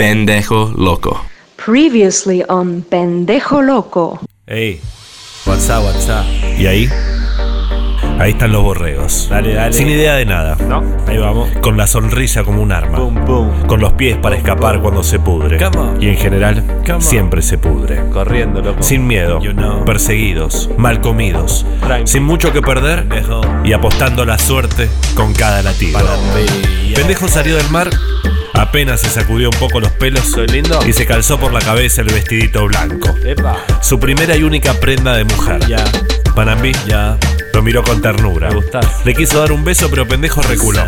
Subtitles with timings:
[0.00, 1.26] Pendejo Loco.
[1.62, 4.18] Previously on Pendejo Loco.
[4.46, 4.80] Ey,
[5.44, 6.24] WhatsApp, WhatsApp.
[6.58, 6.88] ¿Y ahí?
[8.18, 9.26] Ahí están los borregos.
[9.28, 9.74] Dale, dale.
[9.74, 10.56] Sin idea de nada.
[10.66, 10.82] ¿No?
[11.06, 11.50] Ahí vamos.
[11.60, 12.98] Con la sonrisa como un arma.
[12.98, 13.66] Boom, boom.
[13.66, 15.58] Con los pies para escapar cuando se pudre.
[15.62, 16.02] Come on.
[16.02, 17.02] Y en general, Come on.
[17.02, 18.00] siempre se pudre.
[18.10, 18.82] Corriendo, loco.
[18.82, 19.84] Sin miedo, You know.
[19.84, 21.66] perseguidos, mal comidos,
[22.04, 23.42] sin mucho que perder Pendejo.
[23.64, 26.00] y apostando a la suerte con cada latido.
[26.94, 27.90] Pendejo salió del mar,
[28.54, 30.80] apenas se sacudió un poco los pelos ¿Soy lindo?
[30.86, 33.16] y se calzó por la cabeza el vestidito blanco.
[33.24, 33.56] Epa.
[33.80, 35.66] Su primera y única prenda de mujer.
[35.66, 35.84] Ya.
[36.34, 37.18] Panambí Ya.
[37.52, 38.48] Lo miró con ternura.
[38.48, 39.04] Me gustás.
[39.04, 40.82] Le quiso dar un beso, pero pendejo reculó.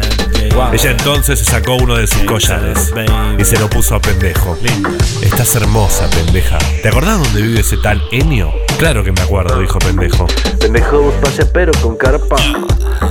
[0.54, 0.72] Wow.
[0.72, 2.92] Ella entonces se sacó uno de sus collares
[3.38, 4.58] y se lo puso a pendejo.
[4.62, 4.90] Linda.
[5.22, 6.58] Estás hermosa, pendeja.
[6.82, 8.52] ¿Te acordás dónde vive ese tal Enio?
[8.78, 10.26] Claro que me acuerdo, dijo pendejo.
[10.60, 12.36] Pendejo vos pase pero con carpa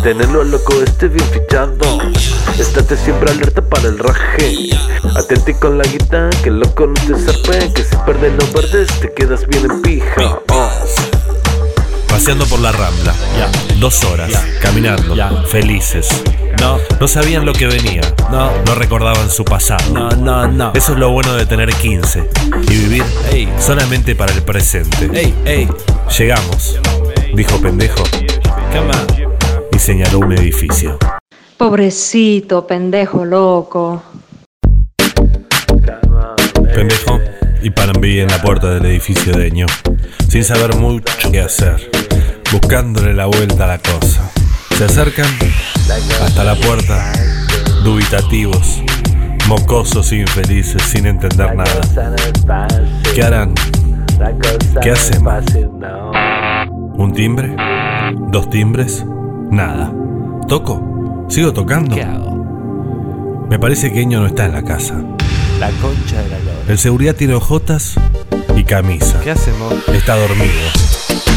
[0.04, 2.00] Tenerlo al loco este bien fichado
[2.58, 4.70] Estate siempre alerta para el raje
[5.16, 8.88] Atente con la guita, que el loco no te zarpe Que si perdes no perdes,
[9.00, 10.70] te quedas bien en pija oh.
[12.12, 13.14] Paseando por la rambla.
[13.80, 14.32] Dos horas.
[14.62, 15.16] Caminando.
[15.48, 16.08] Felices.
[16.60, 16.78] No.
[17.00, 18.02] No sabían lo que venía.
[18.30, 18.52] No.
[18.66, 19.82] No recordaban su pasado.
[19.94, 20.72] No, no, no.
[20.76, 22.30] Eso es lo bueno de tener 15
[22.64, 23.50] y vivir Ey.
[23.60, 25.10] solamente para el presente.
[25.14, 25.68] Ey, ey.
[26.18, 26.78] Llegamos,
[27.34, 28.04] dijo pendejo
[28.74, 29.68] Come on.
[29.74, 30.98] y señaló un edificio.
[31.58, 34.04] Pobrecito, pendejo loco.
[36.76, 37.20] Pendejo
[37.62, 39.68] y Panambí en la puerta del edificio de Ño,
[40.28, 41.90] sin saber mucho qué hacer,
[42.52, 44.30] buscándole la vuelta a la cosa.
[44.78, 45.28] Se acercan
[46.24, 47.12] hasta la puerta,
[47.84, 48.82] dubitativos,
[49.48, 51.82] mocosos e infelices, sin entender nada.
[53.14, 53.54] ¿Qué harán?
[54.82, 55.44] ¿Qué hacemos?
[56.98, 57.56] ¿Un timbre?
[58.30, 59.06] ¿Dos timbres?
[59.50, 59.92] Nada.
[60.48, 61.26] ¿Toco?
[61.30, 61.96] ¿Sigo tocando?
[61.96, 63.46] ¿Qué hago?
[63.50, 64.96] Me parece que Ño no está en la casa.
[65.60, 66.72] La concha de la.
[66.72, 67.96] El seguridad tiene ojotas
[68.62, 69.20] y camisa.
[69.22, 69.74] ¿Qué hacemos?
[69.92, 70.54] Está dormido.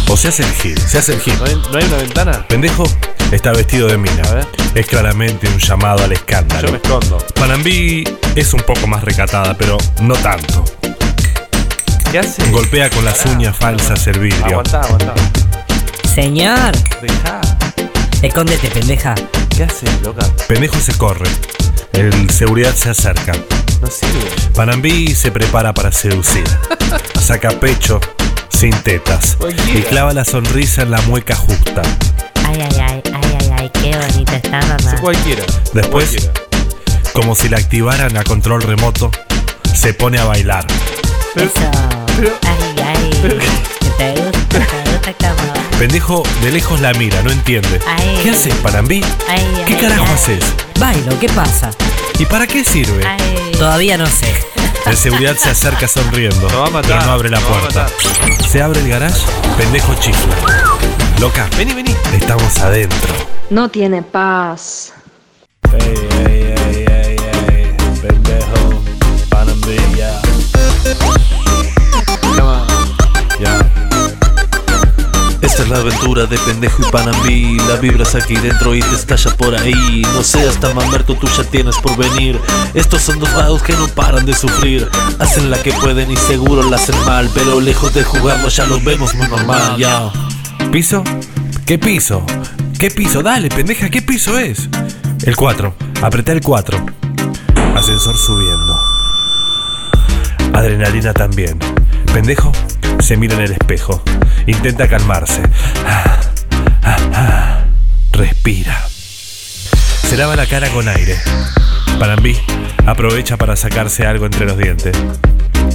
[0.08, 1.34] O se hace el gil, se hace el gil.
[1.38, 2.46] ¿No hay, no hay una ventana?
[2.46, 2.84] Pendejo
[3.32, 4.22] está vestido de mina.
[4.28, 4.46] A ver.
[4.74, 6.66] Es claramente un llamado al escándalo.
[6.68, 7.18] Yo me escondo.
[7.34, 8.04] Panambí
[8.36, 10.64] es un poco más recatada, pero no tanto.
[12.12, 12.48] ¿Qué hace?
[12.50, 14.44] Golpea con las uñas falsas el vidrio.
[14.44, 15.14] Aguantá, aguantá.
[16.14, 17.40] Señor, Dejá.
[18.22, 19.14] escóndete, pendeja.
[19.56, 20.26] ¿Qué haces, loca?
[20.46, 21.28] Pendejo se corre.
[21.92, 23.32] El seguridad se acerca.
[23.84, 24.30] No sirve.
[24.54, 26.44] Panambí se prepara para seducir.
[27.20, 28.00] Saca pecho
[28.48, 29.36] sin tetas.
[29.74, 31.82] Y clava la sonrisa en la mueca justa.
[32.46, 34.96] Ay, ay, ay, ay, ay, ay, qué bonita está mamá.
[35.02, 35.42] Cualquiera.
[35.74, 36.32] Después, Cualquiera.
[37.12, 39.10] como si la activaran a control remoto,
[39.74, 40.66] se pone a bailar.
[41.36, 41.70] Eso.
[42.42, 43.10] Ay, ay.
[43.98, 44.93] ¿Te gusta?
[45.78, 47.78] Pendejo de lejos la mira, no entiende.
[47.86, 48.18] Ay.
[48.22, 49.02] ¿Qué haces, Panambí?
[49.28, 50.42] Ay, ¿Qué ay, carajo haces?
[50.80, 51.70] Bailo, ¿qué pasa?
[52.18, 53.04] ¿Y para qué sirve?
[53.06, 53.52] Ay.
[53.58, 54.32] Todavía no sé.
[54.86, 57.86] El seguridad se acerca sonriendo, Lo va a matar, pero no abre la puerta.
[58.50, 59.20] Se abre el garage,
[59.58, 60.34] pendejo chifla.
[61.20, 61.94] Loca, Vení, vení.
[62.14, 63.12] estamos adentro.
[63.50, 64.92] No tiene paz.
[65.72, 65.94] Ey,
[66.26, 67.16] ey, ey, ey,
[67.48, 67.76] ey.
[68.00, 68.82] Pendejo.
[69.28, 70.20] Panambilla.
[75.44, 79.30] Esta es la aventura de pendejo y panambí La vibras aquí dentro y te estalla
[79.36, 82.40] por ahí No seas tan mamerto, tú ya tienes por venir
[82.72, 84.88] Estos son dos vagos que no paran de sufrir
[85.18, 88.82] Hacen la que pueden y seguro la hacen mal Pero lejos de jugarlo ya los
[88.82, 90.10] vemos muy normal Ya
[90.72, 91.04] ¿Piso?
[91.66, 92.24] ¿Qué piso?
[92.78, 93.22] ¿Qué piso?
[93.22, 94.70] Dale, pendeja, ¿qué piso es?
[95.24, 95.74] El 4.
[96.02, 96.86] Apreté el 4.
[97.76, 98.80] Ascensor subiendo.
[100.52, 101.58] Adrenalina también.
[102.12, 102.50] Pendejo
[103.04, 104.02] se mira en el espejo.
[104.46, 105.42] Intenta calmarse.
[105.86, 106.20] Ah,
[106.82, 107.60] ah, ah.
[108.12, 108.86] Respira.
[110.08, 111.18] Se lava la cara con aire.
[111.98, 112.34] Panambí
[112.86, 114.96] aprovecha para sacarse algo entre los dientes.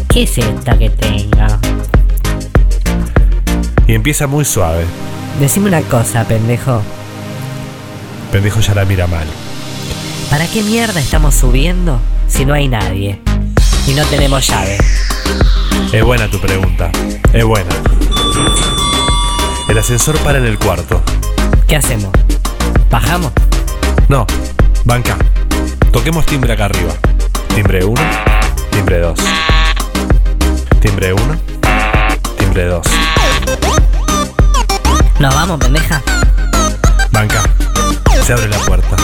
[0.10, 1.46] ¿Qué es esto que tengo?
[3.86, 4.86] Y empieza muy suave.
[5.40, 6.82] Decime una cosa, pendejo.
[8.32, 9.28] Pendejo ya la mira mal.
[10.32, 13.22] ¿Para qué mierda estamos subiendo si no hay nadie?
[13.88, 14.78] Y no tenemos llave.
[15.92, 16.92] Es buena tu pregunta.
[17.34, 17.70] Es buena.
[19.68, 21.02] El ascensor para en el cuarto.
[21.68, 22.12] ¿Qué hacemos?
[22.90, 23.32] ¿Bajamos?
[24.08, 24.26] No,
[24.86, 25.18] banca.
[25.92, 26.94] Toquemos timbre acá arriba.
[27.54, 28.02] Timbre 1,
[28.72, 29.20] timbre 2.
[30.80, 31.24] Timbre 1,
[32.38, 32.88] timbre 2.
[35.20, 36.02] ¿Nos vamos, pendeja?
[37.12, 37.44] Banca.
[38.26, 38.96] Se abre la puerta.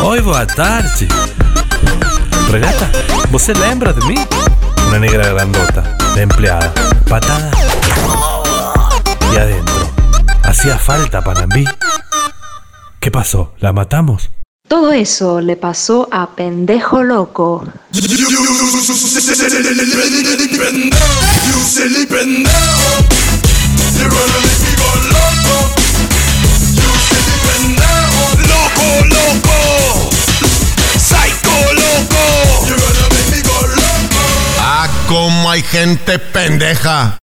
[0.00, 1.08] Oi, boa tarde.
[2.50, 2.90] Renata,
[3.30, 4.14] ¿vos es la hembra de mí?
[4.86, 6.72] Una negra grandota, de empleada.
[7.08, 7.50] Patada.
[9.32, 9.90] Y adentro.
[10.42, 11.64] ¿Hacía falta, Panambí?
[13.00, 13.54] ¿Qué pasó?
[13.58, 14.30] ¿La matamos?
[14.68, 17.64] Todo eso le pasó a pendejo loco.
[28.48, 30.10] Loco, loco,
[30.98, 33.05] psycho loco.
[35.08, 37.18] Como hay gente pendeja.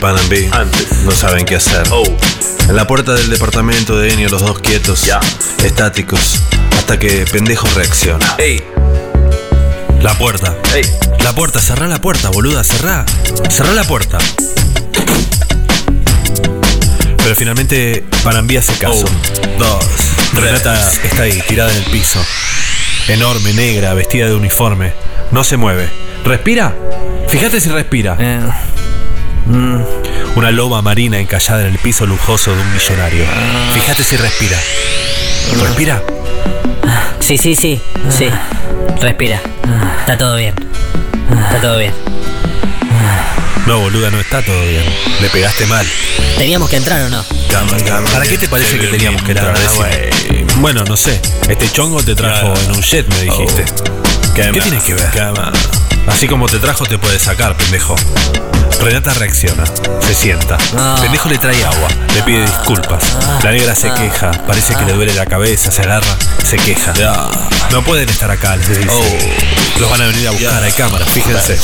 [0.00, 0.92] Panambi Antes.
[1.04, 1.82] no saben qué hacer.
[1.90, 2.04] Oh,
[2.68, 5.20] En la puerta del departamento de Enio, los dos quietos, Ya.
[5.64, 6.36] estáticos,
[6.76, 8.34] hasta que pendejo reacciona.
[8.38, 8.62] ey,
[10.02, 10.54] La puerta.
[10.74, 10.82] ey.
[11.24, 13.04] La puerta, cerrá la puerta, boluda, cerrá.
[13.50, 14.18] Cerrá la puerta.
[17.22, 19.04] Pero finalmente Panambi hace caso.
[19.58, 19.84] dos,
[20.34, 22.24] Renata está ahí, tirada en el piso.
[23.08, 24.92] Enorme, negra, vestida de uniforme.
[25.32, 25.88] No se mueve.
[26.24, 26.74] ¿Respira?
[27.28, 28.16] Fíjate si respira.
[28.18, 28.40] Eh,
[29.48, 33.24] Una loba marina encallada en el piso lujoso de un millonario.
[33.74, 34.58] Fíjate si respira.
[35.60, 36.02] ¿Respira?
[37.20, 38.28] sí, sí, sí, sí.
[39.00, 39.40] Respira.
[40.00, 40.54] Está todo bien.
[41.30, 41.92] Está todo bien.
[43.66, 44.84] No, boluda, no está todo bien.
[45.20, 45.86] Le pegaste mal.
[46.36, 47.24] ¿Teníamos que entrar o no?
[48.12, 49.58] ¿Para qué te parece que teníamos que entrar?
[49.58, 50.46] Decime.
[50.56, 51.20] Bueno, no sé.
[51.48, 53.64] Este chongo te trajo en un jet, me dijiste.
[54.34, 55.10] ¿Qué tiene que ver?
[56.10, 57.94] Así como te trajo, te puede sacar, pendejo.
[58.80, 59.64] Renata reacciona,
[60.00, 60.56] se sienta.
[60.76, 60.96] Ah.
[61.00, 63.02] Pendejo le trae agua, le pide disculpas.
[63.42, 66.92] La negra se queja, parece que le duele la cabeza, se agarra, se queja.
[67.70, 69.34] No pueden estar acá, les dice.
[69.80, 71.58] Los van a venir a buscar, hay cámaras, fíjense.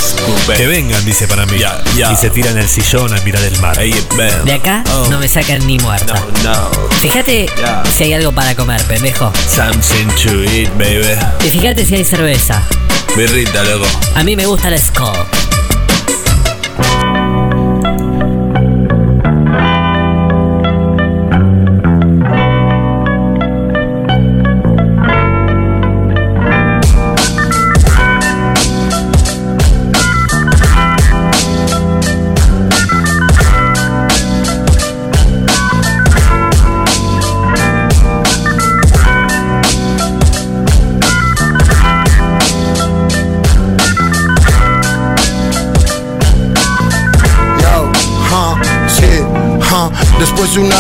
[0.57, 1.59] Que vengan, dice para mí.
[1.97, 3.77] Y se tira en el sillón a mirar el mar.
[3.79, 6.15] De acá no me sacan ni muerta.
[6.43, 6.71] No,
[7.01, 7.47] Fíjate
[7.93, 9.33] si hay algo para comer, pendejo.
[9.49, 11.17] something to eat, baby.
[11.45, 12.63] Y fíjate si hay cerveza.
[13.17, 13.87] Birrita, loco.
[14.17, 15.64] A mí me gusta la Skull.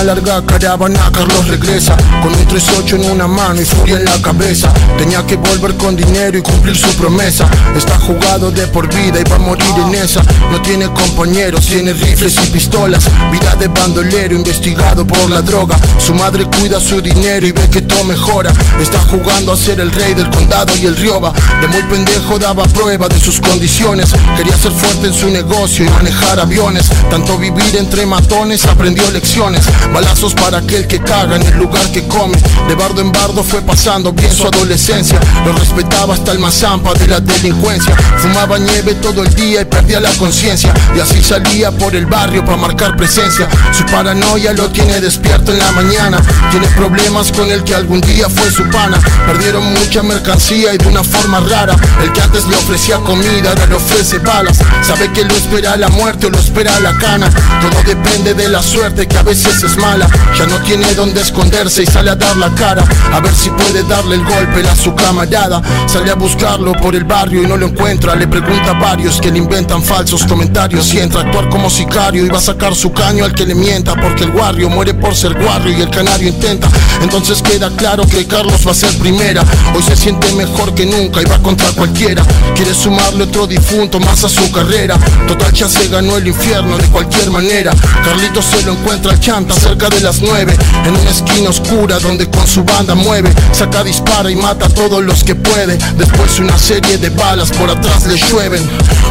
[0.04, 4.72] Larga caravana, Carlos regresa con un 38 en una mano y furia en la cabeza.
[4.98, 7.48] Tenía que volver con dinero y cumplir su promesa.
[7.74, 10.22] Está jugado de por vida y va a morir en esa.
[10.50, 13.04] No tiene compañeros, tiene rifles y pistolas.
[13.32, 15.76] Vida de bandolero, investigado por la droga.
[15.98, 18.52] Su madre cuida su dinero y ve que todo mejora.
[18.80, 21.32] Está jugando a ser el rey del condado y el rioba.
[21.60, 24.12] De muy pendejo daba prueba de sus condiciones.
[24.36, 26.90] Quería ser fuerte en su negocio y manejar aviones.
[27.10, 29.64] Tanto vivir entre matones aprendió lecciones.
[29.94, 32.36] Balazos para aquel que caga en el lugar que come.
[32.66, 35.20] De bardo en bardo fue pasando bien su adolescencia.
[35.46, 37.94] Lo respetaba hasta el más zampa de la delincuencia.
[38.18, 40.74] Fumaba nieve todo el día y perdía la conciencia.
[40.96, 43.48] Y así salía por el barrio para marcar presencia.
[43.72, 46.20] Su paranoia lo tiene despierto en la mañana.
[46.50, 48.98] Tiene problemas con el que algún día fue su pana.
[49.28, 51.76] Perdieron mucha mercancía y de una forma rara.
[52.02, 54.58] El que antes le ofrecía comida ahora le ofrece balas.
[54.82, 57.30] Sabe que lo espera la muerte o lo espera la cana.
[57.30, 60.08] Todo depende de la suerte que a veces es mala.
[60.38, 62.84] Ya no tiene donde esconderse y sale a dar la cara.
[63.12, 65.62] A ver si puede darle el golpe a su camarada.
[65.86, 68.14] Sale a buscarlo por el barrio y no lo encuentra.
[68.14, 70.92] Le pregunta a varios que le inventan falsos comentarios.
[70.94, 73.54] Y entra a actuar como sicario y va a sacar su caño al que le
[73.54, 73.94] mienta.
[73.94, 76.68] Porque el guarrio muere por ser guarrio y el canario intenta.
[77.02, 79.42] Entonces queda claro que Carlos va a ser primera.
[79.74, 82.22] Hoy se siente mejor que nunca y va contra cualquiera.
[82.54, 84.96] Quiere sumarle otro difunto más a su carrera.
[85.28, 87.72] Total ya se ganó el infierno de cualquier manera.
[88.04, 90.56] Carlitos se lo encuentra chanta cerca de las nueve.
[90.84, 93.32] En una esquina oscura donde con su banda mueve.
[93.52, 95.76] Saca, dispara y mata a todos los que puede.
[95.96, 98.62] Después una serie de balas por atrás le llueven.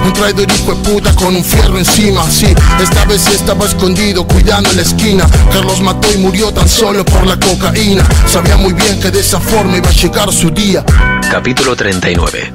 [0.06, 2.24] Un traidor hijo de puta con un fierro encima.
[2.30, 5.26] Sí, esta vez estaba escondido cuidando la esquina.
[5.52, 8.04] Carlos mató y murió tan solo por la cocaína.
[8.32, 10.86] Sabía muy bien que de esa forma iba a llegar su día.
[11.30, 12.54] Capítulo 39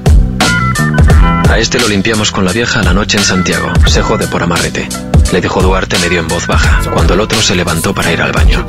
[1.51, 3.71] A este lo limpiamos con la vieja la noche en Santiago.
[3.87, 4.89] Se jode por amarrete.
[5.33, 8.33] Le dijo Duarte medio en voz baja, cuando el otro se levantó para ir al
[8.33, 8.67] baño.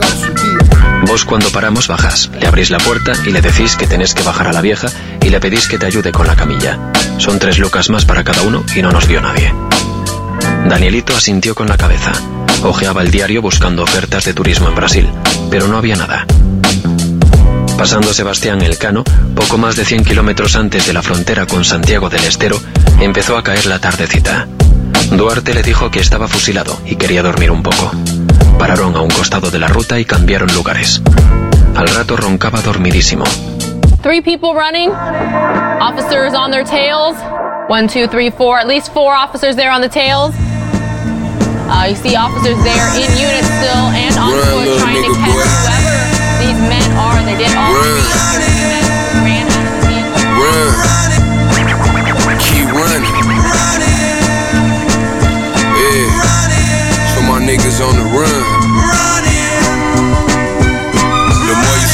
[1.07, 4.47] Vos cuando paramos bajás, le abrís la puerta y le decís que tenés que bajar
[4.47, 4.89] a la vieja
[5.21, 6.77] y le pedís que te ayude con la camilla.
[7.17, 9.53] Son tres lucas más para cada uno y no nos vio nadie.
[10.67, 12.11] Danielito asintió con la cabeza.
[12.63, 15.09] Ojeaba el diario buscando ofertas de turismo en Brasil,
[15.49, 16.25] pero no había nada.
[17.77, 22.09] Pasando Sebastián el Cano, poco más de 100 kilómetros antes de la frontera con Santiago
[22.09, 22.61] del Estero,
[22.99, 24.47] empezó a caer la tardecita.
[25.11, 27.91] Duarte le dijo que estaba fusilado y quería dormir un poco.
[28.57, 31.01] Pararon a un costado de la ruta y cambiaron lugares.
[31.75, 33.23] Al rato roncaba dormidísimo.
[34.01, 37.15] Three people running, officers on their tails.
[37.67, 38.57] One, two, three, four.
[38.59, 40.33] At least four officers there on the tails.
[41.69, 45.37] Uh, you see officers there in units still and on foot trying to catch boy.
[45.37, 47.21] whoever these men are.
[47.25, 48.01] They did all Run.
[48.33, 48.83] three men
[49.25, 50.23] ran out of the vehicle.
[52.19, 54.18] Run, keep running.
[57.81, 58.38] On the run.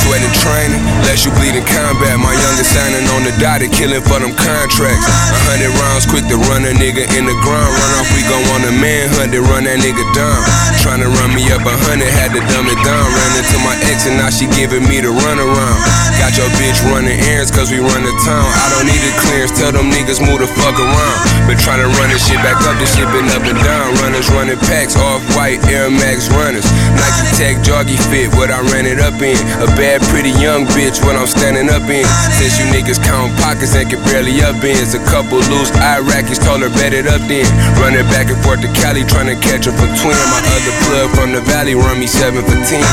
[0.06, 2.22] The more you sweat and training, less you bleed in combat.
[2.22, 5.06] My youngest signing on the dotted, killing for them contracts.
[5.10, 7.72] A hundred rounds quick to run a nigga in the ground.
[7.74, 10.38] Run off, we gon' want a manhunt to run that nigga down.
[10.86, 13.02] Tryna run me up a hundred, had to dumb it down.
[13.02, 15.80] Ran into my ex and now she giving me the run around.
[16.22, 18.46] Got your bitch running errands cause we run the town.
[18.46, 21.18] I don't need a clearance, tell them niggas move the fuck around.
[21.50, 23.90] Been tryna run this shit back up, this shit been up and down.
[24.06, 26.70] Runners running packs, off white Air Max runners.
[26.94, 29.36] Nike Tech joggy fit, what I ran it up in.
[29.66, 32.06] A bad, pretty young bitch, what I'm standing up in.
[32.36, 34.94] Since you niggas count pockets and can barely up ends.
[34.94, 36.42] A couple loose Iraqis
[36.76, 37.46] bet it up then.
[37.80, 40.18] Running back and forth to Cali, trying to catch up for twin.
[40.32, 42.84] My other plug from the valley run me 7 for 10.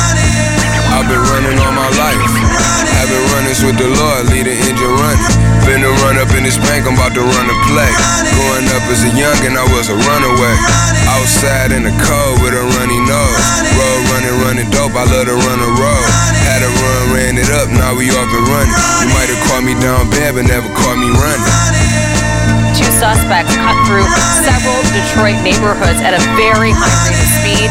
[0.92, 2.81] I've been running all my life.
[3.12, 5.20] Having runnings with the Lord, lead the engine running.
[5.68, 7.92] Finna run up in this bank, I'm about to run a play.
[8.32, 10.56] Growing up as a youngin', I was a runaway.
[11.12, 13.44] Outside in the cold with a runny nose.
[13.76, 16.08] Road running, running dope, I love to run a road.
[16.48, 18.72] Had a run, ran it up, now we off and running.
[19.04, 21.52] You might have caught me down bad, but never caught me running.
[22.72, 24.08] Two suspects cut through
[24.40, 27.68] several Detroit neighborhoods at a very high rate of speed,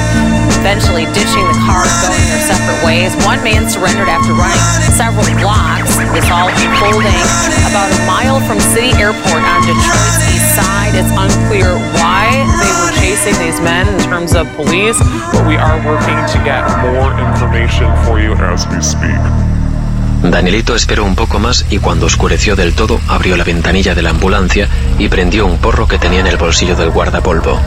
[0.61, 3.17] eventually ditching the cars going their separate ways.
[3.25, 4.61] One man surrendered after running
[4.93, 5.97] several blocks.
[6.13, 7.17] This all unfolding
[7.65, 10.93] about a mile from City Airport on Detroit's east side.
[10.93, 15.01] It's unclear why they were chasing these men in terms of police,
[15.33, 19.60] but we are working to get more information for you as we speak.
[20.23, 24.11] Danielito esperó un poco más y cuando oscureció del todo abrió la ventanilla de la
[24.11, 24.67] ambulancia
[24.99, 27.59] y prendió un porro que tenía en el bolsillo del guardapolvo.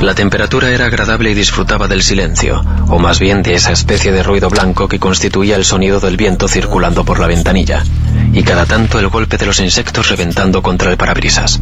[0.00, 4.22] La temperatura era agradable y disfrutaba del silencio, o más bien de esa especie de
[4.22, 7.84] ruido blanco que constituía el sonido del viento circulando por la ventanilla,
[8.32, 11.60] y cada tanto el golpe de los insectos reventando contra el parabrisas.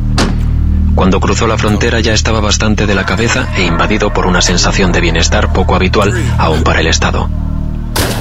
[0.95, 4.93] Cuando cruzó la frontera ya estaba bastante de la cabeza e invadido por una sensación
[4.93, 7.29] de bienestar poco habitual aún para el Estado.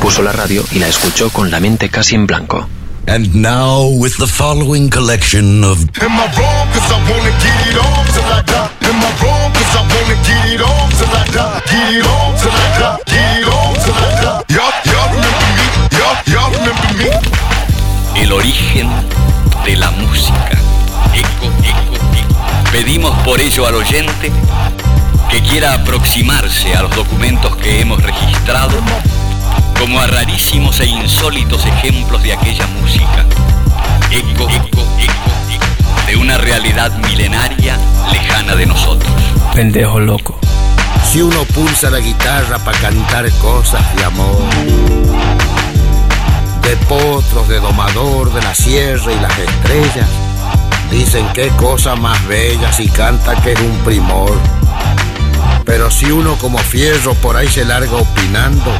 [0.02, 2.68] Puso la radio y la escuchó con la mente casi en blanco.
[3.08, 7.78] And now with the following collection of Am I wrong cause I wanna get it
[7.80, 8.70] on till I die?
[8.84, 11.62] Am I wrong cause I wanna get it on till I die?
[11.72, 14.44] Get it on till I die, get it on till I die.
[14.54, 15.66] Y'all, y'all remember me,
[15.98, 18.22] y'all, y'all remember me.
[18.22, 18.90] El origen
[19.63, 20.52] de la música.
[21.13, 22.72] Eco, eco, eco.
[22.74, 24.32] Pedimos por ello al oyente
[25.30, 28.82] que quiera aproximarse a los documentos que hemos registrado
[29.80, 33.26] como a rarísimos e insólitos ejemplos de aquella música.
[34.12, 37.78] Eco, eco, eco, eco, de una realidad milenaria
[38.12, 39.12] lejana de nosotros.
[39.54, 40.40] Pendejo loco.
[41.04, 44.42] Si uno pulsa la guitarra para cantar cosas de amor,
[46.63, 50.10] de potros, de domador, de la sierra y las estrellas,
[50.92, 54.38] dicen qué cosa más bella si canta que es un primor.
[55.66, 58.72] Pero si uno como fierro por ahí se larga opinando,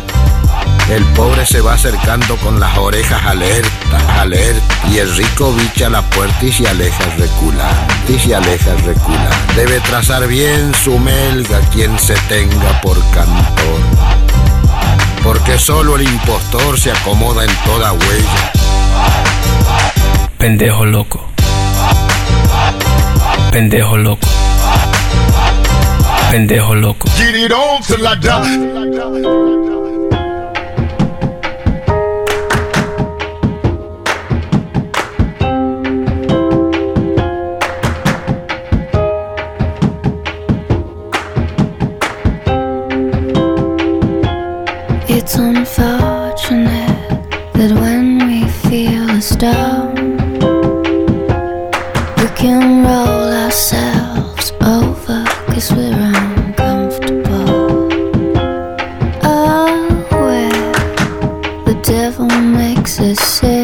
[0.90, 6.02] el pobre se va acercando con las orejas alertas, alerta, y el rico bicha la
[6.02, 9.36] puerta y se aleja reculando, y se aleja reculando.
[9.56, 13.80] Debe trazar bien su melga quien se tenga por cantor,
[15.24, 18.52] porque solo el impostor se acomoda en toda huella.
[20.38, 21.26] Pendejo loco.
[23.52, 24.28] Pendejo loco.
[26.32, 27.08] Pendejo loco.
[61.88, 63.57] Devil makes us sin,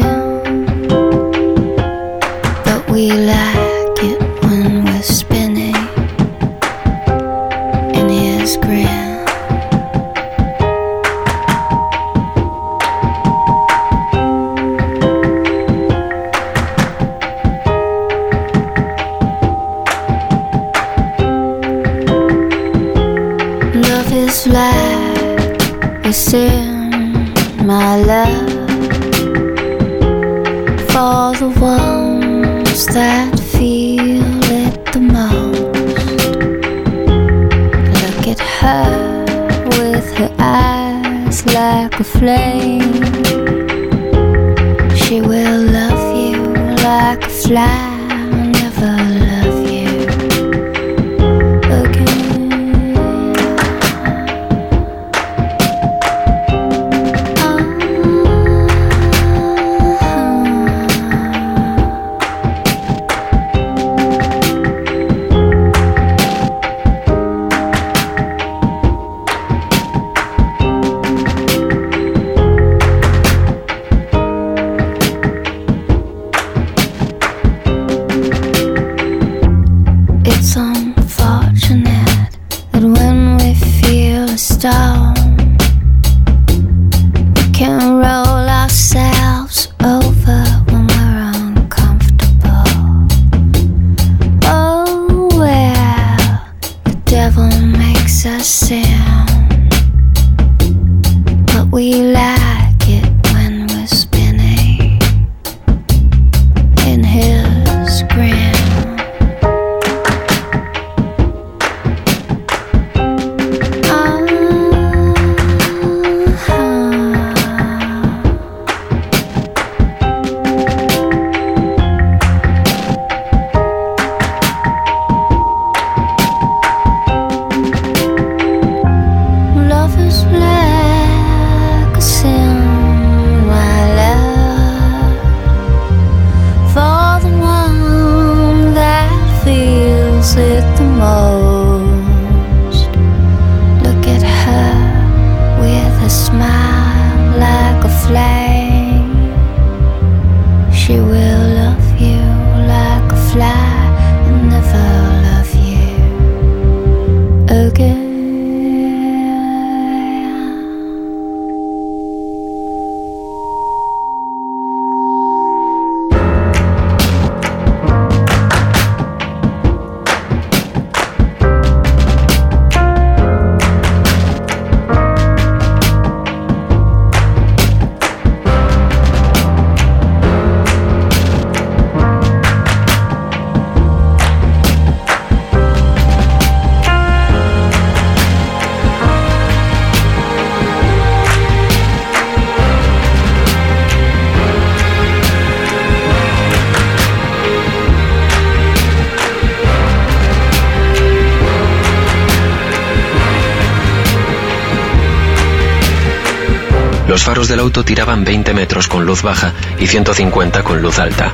[207.48, 211.32] del auto tiraban 20 metros con luz baja y 150 con luz alta.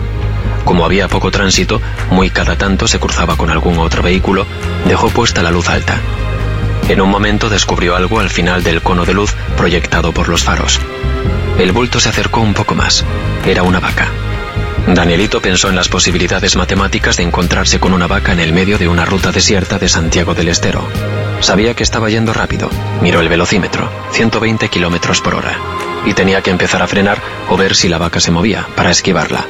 [0.65, 4.47] Como había poco tránsito, muy cada tanto se cruzaba con algún otro vehículo,
[4.87, 5.99] dejó puesta la luz alta.
[6.89, 10.81] En un momento descubrió algo al final del cono de luz proyectado por los faros.
[11.59, 13.05] El bulto se acercó un poco más.
[13.45, 14.09] Era una vaca.
[14.87, 18.89] Danielito pensó en las posibilidades matemáticas de encontrarse con una vaca en el medio de
[18.89, 20.89] una ruta desierta de Santiago del Estero.
[21.41, 22.71] Sabía que estaba yendo rápido.
[23.03, 25.59] Miró el velocímetro, 120 kilómetros por hora.
[26.07, 29.47] Y tenía que empezar a frenar o ver si la vaca se movía para esquivarla.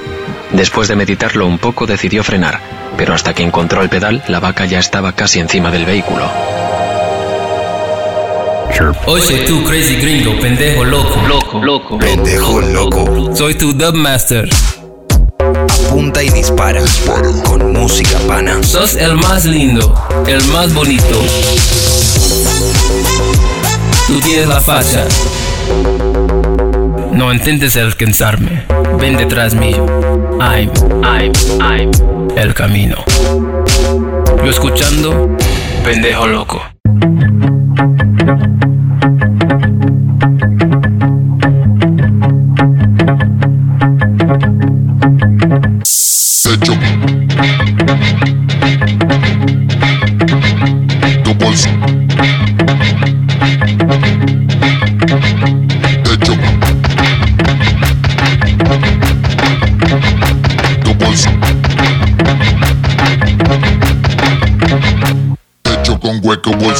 [0.52, 2.60] Después de meditarlo un poco decidió frenar,
[2.96, 6.28] pero hasta que encontró el pedal, la vaca ya estaba casi encima del vehículo.
[9.06, 11.20] Oye tú, crazy gringo, pendejo loco.
[11.26, 11.98] Loco, loco.
[11.98, 13.36] Pendejo loco.
[13.36, 14.48] Soy tu dubmaster.
[15.86, 16.80] Apunta y dispara.
[17.44, 18.62] Con música pana.
[18.62, 19.94] Sos el más lindo,
[20.26, 21.20] el más bonito.
[24.06, 25.06] Tú tienes la facha.
[27.20, 28.64] No intentes alcanzarme.
[28.98, 29.84] Ven detrás mío.
[30.40, 30.70] I'm,
[31.04, 31.90] I'm, I'm.
[32.34, 32.96] El camino.
[34.42, 35.36] Yo escuchando,
[35.84, 36.79] pendejo loco.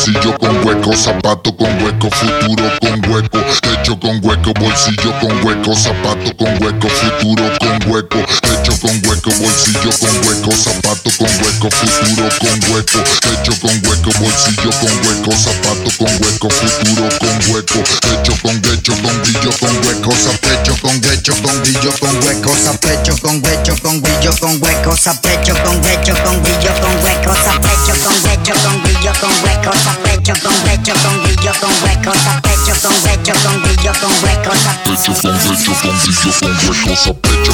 [0.01, 3.39] Bolsillo con hueco, zapato con hueco, futuro con hueco.
[3.71, 8.50] Hecho con hueco, bolsillo con hueco, zapato con hueco, futuro con hueco.
[8.71, 12.99] Hecho con hueco, bolsillo con hueco, zapato con hueco, futuro con hueco.
[13.33, 17.83] Hecho con hueco, bolsillo con hueco, zapato con hueco, futuro con hueco.
[18.15, 23.17] Hecho con hecho con brillo con hueco, zapecho con hecho con brillo con hueco, zapecho
[23.21, 28.15] con hecho con brillo con hueco, zapecho con hecho con brillo con hueco, zapecho con
[28.31, 33.35] hecho con brillo con hueco, zapecho con hecho con brillo con hueco, zapecho con hecho
[33.43, 35.13] con brillo con hueco, zapecho con hecho con brillo con hueco, zapecho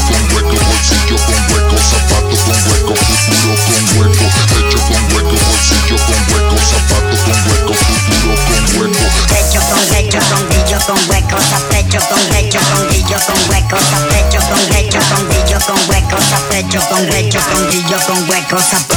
[0.06, 4.26] con hueco, bolsillo con hueco, zapato con hueco, futuro con hueco,
[4.58, 9.04] hecho con hueco, bolsillo con hueco, zapato con hueco, futuro con hueco.
[9.28, 11.36] Pecho con hecho con brillo con hueco,
[11.70, 12.82] pecho con hecho con
[13.22, 13.78] con hueco,
[14.10, 15.22] pecho con hecho con
[15.66, 16.16] con hueco,
[16.50, 18.95] pecho con hecho con con hueco,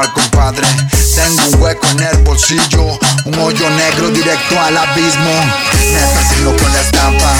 [0.00, 0.66] al compadre.
[1.14, 5.30] Tengo un hueco en el bolsillo, un hoyo negro directo al abismo.
[5.92, 7.32] Necesito con la estampa,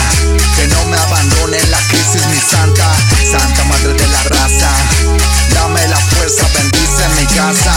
[0.56, 2.86] que no me abandone en la crisis mi santa,
[3.30, 4.70] santa madre de la raza.
[5.54, 7.74] Dame la fuerza, bendice mi casa.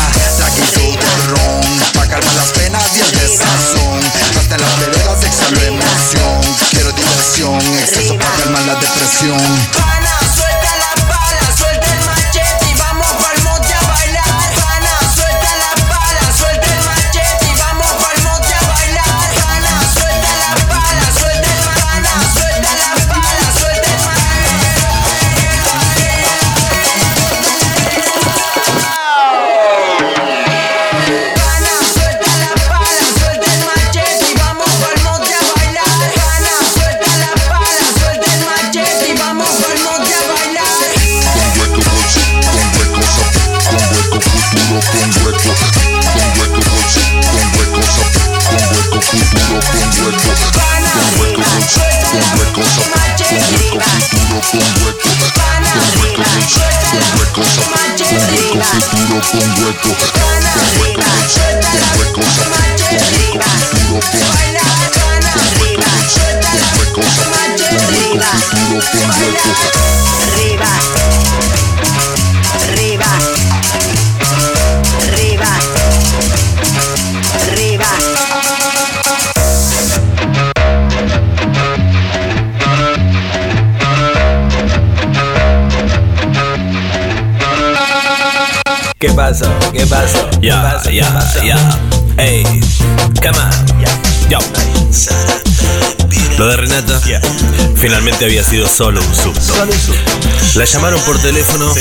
[90.42, 91.06] Ya, ya,
[91.44, 91.80] ya.
[92.18, 92.44] Ey,
[93.22, 93.52] come on.
[94.28, 94.40] Yo.
[96.40, 97.00] Lo de Renata
[97.76, 99.54] finalmente había sido solo un susto.
[100.56, 101.72] La llamaron por teléfono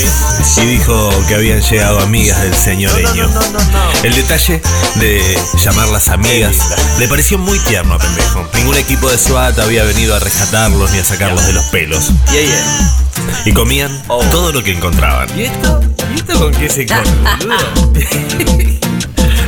[0.57, 3.27] y dijo que habían llegado amigas del señoreño.
[4.03, 4.61] El detalle
[4.95, 6.55] de llamarlas amigas
[6.99, 8.47] le pareció muy tierno a pendejo.
[8.53, 12.11] Ningún equipo de SWAT había venido a rescatarlos ni a sacarlos de los pelos.
[13.45, 15.27] Y comían todo lo que encontraban.
[15.37, 15.81] ¿Y esto?
[16.13, 17.01] ¿Y esto con qué se come,
[17.39, 17.93] boludo?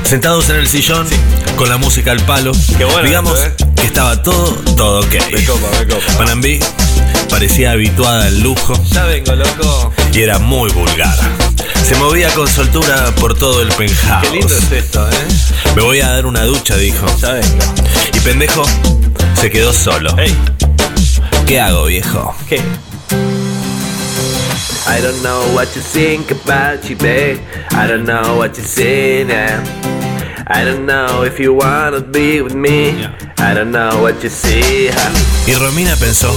[0.04, 1.08] Sentados en el sillón,
[1.56, 5.16] con la música al palo, Qué bueno digamos esto, que estaba todo, todo ok.
[5.32, 6.18] Me copa, me copa.
[6.18, 6.60] Panambí
[7.30, 9.94] parecía habituada al lujo Ya vengo, loco.
[10.14, 11.18] y era muy vulgar.
[11.84, 14.28] Se movía con soltura por todo el penthouse.
[14.28, 15.14] Qué lindo es esto, ¿eh?
[15.76, 17.06] Me voy a dar una ducha, dijo.
[17.20, 17.66] Ya vengo.
[18.14, 18.64] Y pendejo
[19.40, 20.16] se quedó solo.
[21.48, 22.36] ¿Qué hago, viejo?
[22.48, 22.62] ¿Qué?
[24.86, 27.40] I don't know what you think about you, babe.
[27.72, 29.64] I don't know what you say now.
[30.48, 33.06] I don't know if you wanna be with me.
[33.38, 34.90] I don't know what you see.
[35.48, 36.36] Y Romina pensó,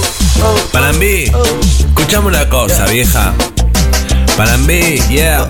[0.71, 1.31] Panambí,
[1.79, 3.33] escuchame una cosa, vieja.
[4.37, 5.47] Panambí, yeah.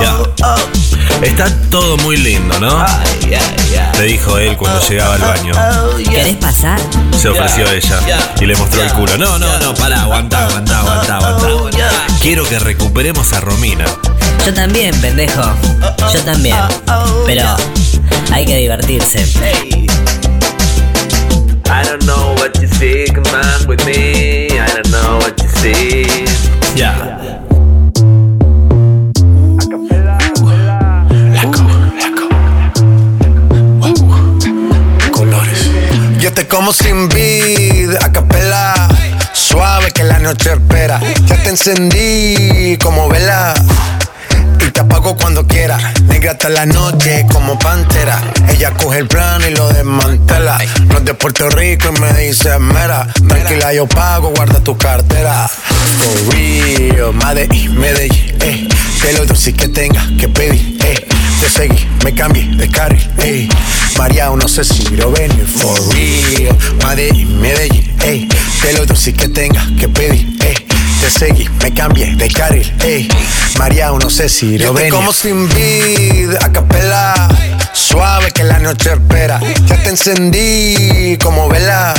[0.00, 0.18] Ya.
[1.22, 2.84] Está todo muy lindo, ¿no?
[3.98, 5.52] Le dijo él cuando llegaba al baño.
[6.10, 6.80] ¿Querés pasar?
[7.20, 8.00] Se ofreció ella
[8.40, 9.16] y le mostró el culo.
[9.18, 11.71] No, no, no, pará, aguantá, aguantá, aguantá, aguantá.
[12.22, 13.84] Quiero que recuperemos a Romina.
[14.46, 15.42] Yo también, pendejo.
[16.14, 16.56] Yo también.
[17.26, 17.56] Pero
[18.30, 19.24] hay que divertirse.
[21.66, 24.46] I don't know what you see, come on with me.
[24.52, 26.06] I don't know what you see.
[26.76, 27.18] Ya.
[35.10, 35.70] colores.
[36.20, 38.88] Yo te como sin vid, a capela.
[39.52, 40.98] Suave que la noche espera.
[41.26, 43.52] Ya te encendí como vela.
[44.58, 45.76] Y te apago cuando quiera.
[46.04, 48.18] Negra hasta la noche como pantera.
[48.48, 50.56] Ella coge el plano y lo desmantela.
[50.86, 53.06] No es de Puerto Rico y me dice mera.
[53.28, 55.46] Tranquila, yo pago, guarda tu cartera.
[55.46, 58.66] For real, Medellín, Medellín, eh.
[59.02, 61.06] Que lo dulce que tenga que pedir, eh.
[61.42, 63.48] Te seguí, me cambié de carril, eh.
[63.98, 65.44] María, no sé si lo venir.
[65.44, 68.28] For real, Medellín, Medellín, eh.
[68.60, 70.54] Que lo dulce que tenga que pedir, eh.
[71.00, 73.08] Te seguí, me cambié de carril, ey.
[73.58, 74.88] María, no sé si lo ven.
[74.90, 77.28] como sin vid, a capela.
[77.72, 79.40] Suave que la noche espera.
[79.66, 81.92] Ya te encendí como vela.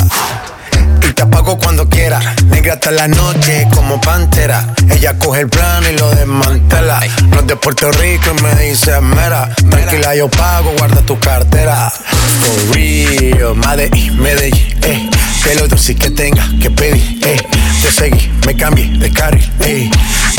[1.14, 2.18] Y te apago cuando quiera.
[2.46, 4.74] Negra hasta la noche como pantera.
[4.90, 6.98] Ella coge el plano y lo desmantela.
[7.28, 9.54] No es de Puerto Rico y me dice mera.
[9.70, 11.92] Tranquila, yo pago, guarda tu cartera.
[11.92, 15.08] For real, Medellín, Medellín, eh.
[15.44, 17.40] Que lo dulce que tenga que pedir, eh.
[17.80, 19.88] Te seguí, me cambié de carril, eh.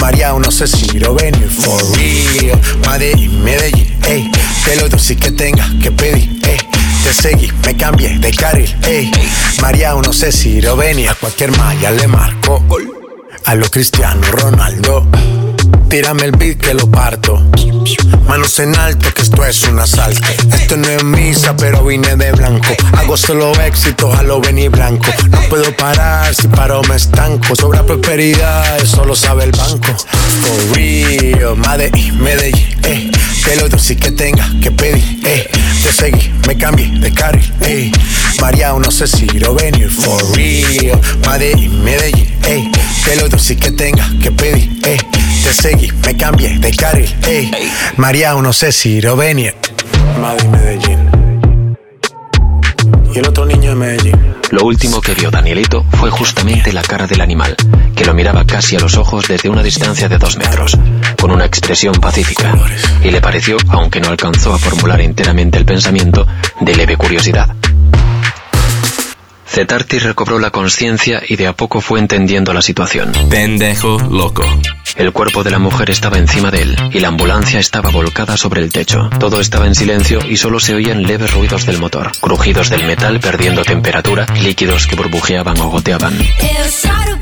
[0.01, 1.49] María, no sé si lo venir.
[1.49, 2.59] For real,
[2.89, 4.29] Medellín, Medellín, eh.
[4.65, 6.57] Que lo dulce que tenga que pedir, eh.
[7.05, 9.11] Te seguí, me cambié de carril, ey.
[9.61, 11.11] María, no sé si lo venía.
[11.11, 12.65] A cualquier malla le marco.
[13.45, 15.05] A lo Cristiano Ronaldo.
[15.87, 17.43] Tírame el beat que lo parto.
[18.27, 20.27] Manos en alto, que esto es un asalto.
[20.51, 22.75] Esto no es misa, pero vine de blanco.
[22.97, 25.05] Hago solo éxito, a lo venir blanco.
[25.29, 27.55] No puedo parar, si paro me estanco.
[27.55, 29.95] Sobra prosperidad, eso lo sabe el banco.
[30.41, 33.11] For real, Medellín, Medellín, eh.
[33.43, 35.47] Que lo sí que tenga que pedir, eh.
[35.95, 37.89] Seguí, me cambié de carril, eh.
[38.41, 39.89] María, no sé si lo venir.
[39.89, 42.69] For real, Medellín, Medellín, eh.
[43.05, 44.97] Que lo sí que tenga que pedir, eh.
[45.41, 47.49] Te seguí, me cambié de carril, eh.
[47.95, 49.55] María, no sé si lo venir.
[50.19, 50.84] Madrid, Medellín.
[53.15, 54.35] Y el otro niño de Medellín.
[54.51, 57.55] Lo último que vio Danielito fue justamente la cara del animal,
[57.95, 60.77] que lo miraba casi a los ojos desde una distancia de dos metros,
[61.17, 62.53] con una expresión pacífica,
[63.01, 66.27] y le pareció, aunque no alcanzó a formular enteramente el pensamiento,
[66.59, 67.55] de leve curiosidad.
[69.47, 73.11] Zetarti recobró la conciencia y de a poco fue entendiendo la situación.
[73.29, 74.43] Pendejo loco.
[74.95, 78.61] El cuerpo de la mujer estaba encima de él y la ambulancia estaba volcada sobre
[78.61, 79.09] el techo.
[79.19, 83.19] Todo estaba en silencio y solo se oían leves ruidos del motor, crujidos del metal
[83.19, 86.13] perdiendo temperatura y líquidos que burbujeaban o goteaban.
[86.15, 87.15] Eu choro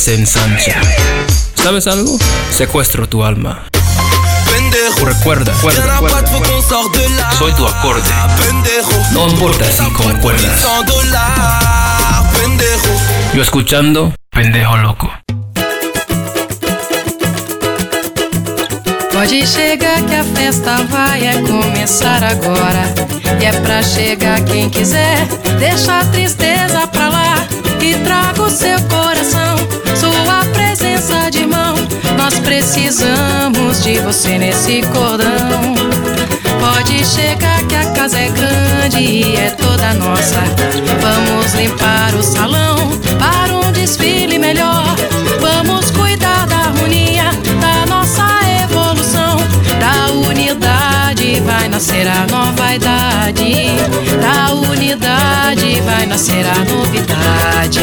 [0.00, 0.80] se ensancha.
[1.62, 2.18] ¿Sabes algo?
[2.56, 3.64] Secuestro tu alma.
[4.50, 7.32] Pendejo, Recuerda, recuerda, recuerda.
[7.38, 8.08] Soy tu acorde.
[9.12, 10.58] No importa si concuerdas.
[10.58, 12.32] 100 dollars.
[12.32, 12.88] Pendejo.
[13.34, 15.12] Yo escuchando, pendejo loco.
[19.12, 22.94] Pode chegar que a festa vai é começar agora.
[23.38, 25.26] E é pra chegar quem quiser,
[25.58, 27.46] deixa a tristeza pra lá
[27.82, 29.56] e traga o seu coração,
[31.10, 31.74] presença de mão.
[32.16, 35.74] Nós precisamos de você nesse cordão.
[36.60, 40.40] Pode chegar que a casa é grande e é toda nossa.
[41.00, 42.76] Vamos limpar o salão
[43.18, 44.94] para um desfile melhor.
[45.40, 47.24] Vamos cuidar da harmonia
[47.60, 48.26] da nossa
[48.62, 49.36] evolução.
[49.78, 53.66] Da unidade vai nascer a nova idade.
[54.20, 57.80] Da unidade vai nascer a novidade.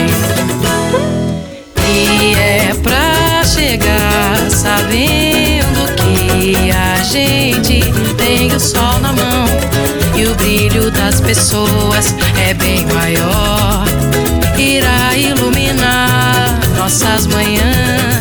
[1.90, 3.07] E é pra
[3.58, 7.82] chegar sabendo que a gente
[8.16, 9.46] tem o sol na mão
[10.16, 12.14] e o brilho das pessoas
[12.48, 13.84] é bem maior.
[14.60, 18.17] Irá iluminar nossas manhãs.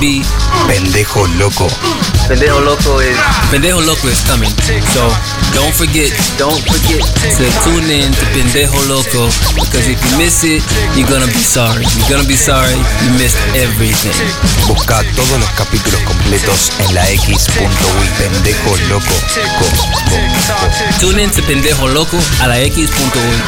[0.00, 0.22] Be.
[0.66, 1.68] Pendejo loco.
[2.28, 3.16] Pendejo Loco is
[3.50, 4.52] Pendejo Loco is coming.
[4.92, 5.08] So
[5.54, 10.62] don't forget, don't forget to tune in to Pendejo Loco because if you miss it,
[10.94, 11.86] you're gonna be sorry.
[11.96, 14.12] You're gonna be sorry you missed everything.
[14.66, 18.08] Busca todos los capítulos completos en la X.ui.
[18.18, 19.14] Pendejo loco.
[19.58, 21.00] Co, co, co.
[21.00, 23.38] Tune in to Pendejo Loco a la X.ui.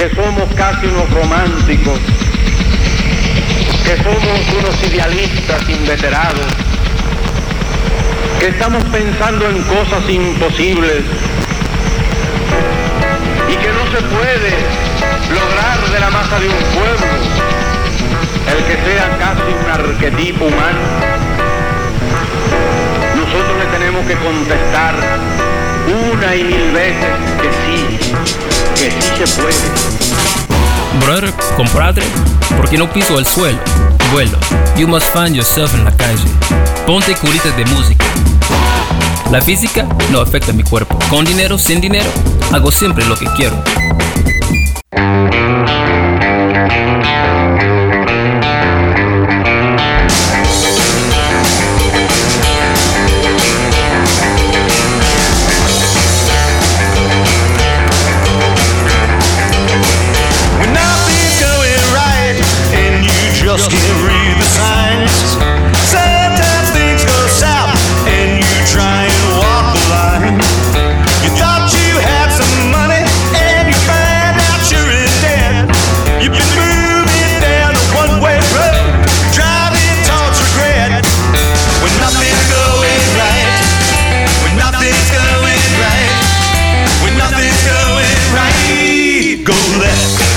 [0.00, 1.98] que somos casi unos románticos,
[3.84, 6.46] que somos unos idealistas inveterados,
[8.38, 11.02] que estamos pensando en cosas imposibles
[13.46, 14.52] y que no se puede
[15.34, 17.06] lograr de la masa de un pueblo
[18.56, 20.80] el que sea casi un arquetipo humano.
[23.16, 24.94] Nosotros le tenemos que contestar
[26.14, 27.10] una y mil veces
[27.42, 27.99] que sí,
[28.88, 31.04] que sí se.
[31.04, 32.02] Brother, compadre,
[32.56, 33.58] ¿por qué no piso el suelo?
[34.12, 34.38] Vuelo,
[34.76, 36.24] you must find yourself en la calle.
[36.86, 38.06] Ponte curitas de música.
[39.30, 40.98] La física no afecta mi cuerpo.
[41.10, 42.08] Con dinero, sin dinero,
[42.52, 43.62] hago siempre lo que quiero.
[89.68, 90.29] that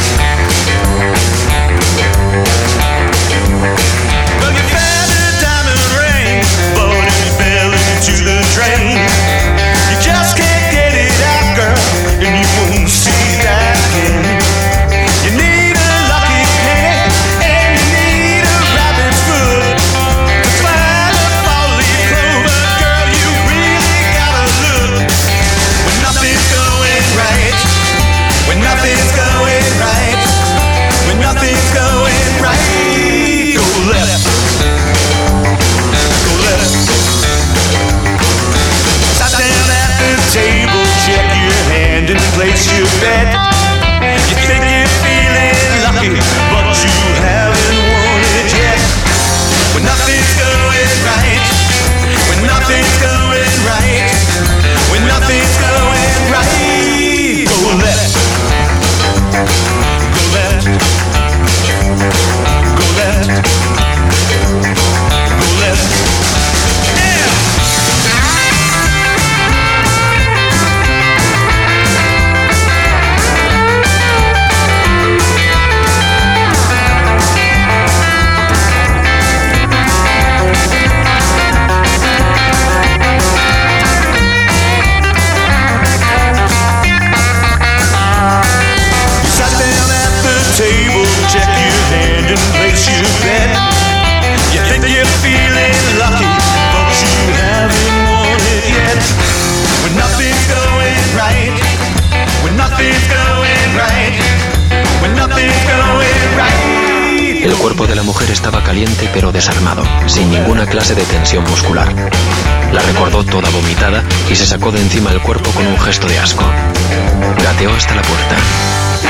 [117.71, 118.35] hasta la puerta.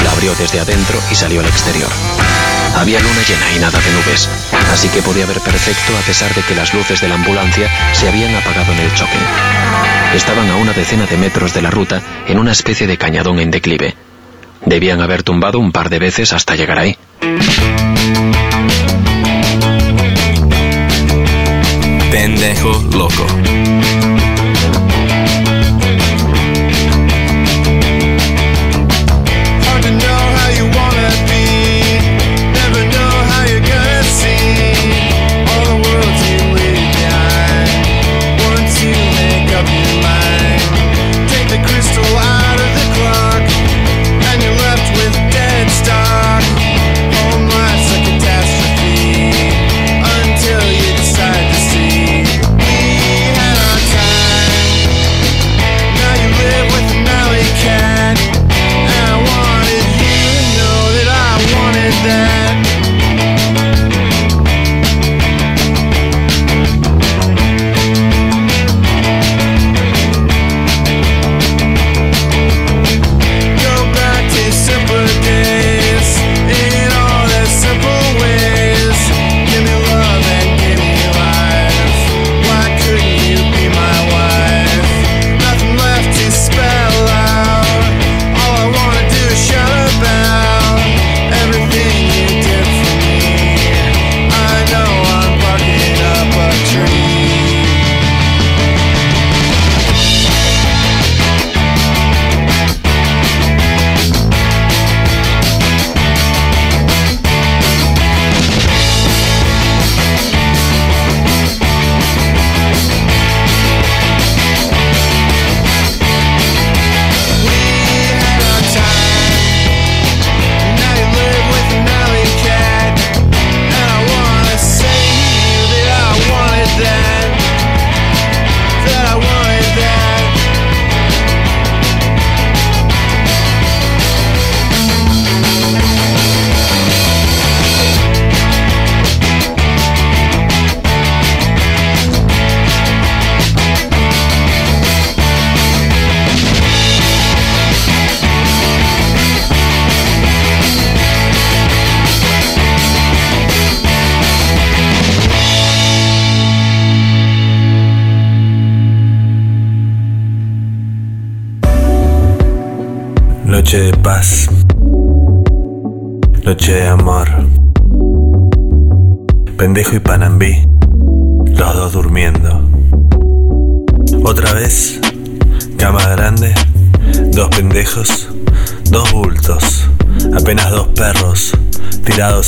[0.04, 1.90] La abrió desde adentro y salió al exterior.
[2.78, 4.30] Había luna llena y nada de nubes,
[4.72, 8.08] así que podía ver perfecto a pesar de que las luces de la ambulancia se
[8.08, 9.18] habían apagado en el choque.
[10.16, 13.52] Estaban a una decena de metros de la ruta en una especie de cañadón en
[13.52, 13.96] declive.
[14.66, 16.98] Debían haber tumbado un par de veces hasta llegar ahí.
[22.12, 23.73] Pendejo loco.